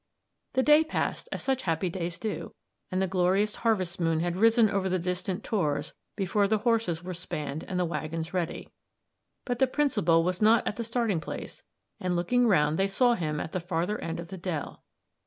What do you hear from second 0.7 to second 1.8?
passed as such